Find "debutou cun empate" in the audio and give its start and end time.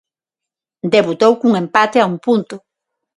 0.93-1.97